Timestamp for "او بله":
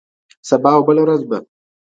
0.77-1.01